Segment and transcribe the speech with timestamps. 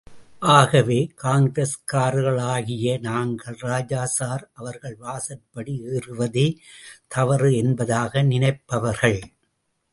[0.53, 6.47] ஆகவே காங்கிரஸ்காரர்களாகிய நாங்கள் ராஜா சர் அவர்கள் வாசற்படி ஏறுவதே
[7.07, 9.19] தவறு என்பதாக நினைப்பவர்கள்.